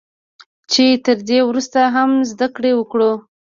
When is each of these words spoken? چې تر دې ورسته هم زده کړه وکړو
چې 0.71 0.83
تر 1.05 1.17
دې 1.29 1.39
ورسته 1.49 1.79
هم 1.95 2.09
زده 2.31 2.47
کړه 2.55 2.71
وکړو 2.75 3.11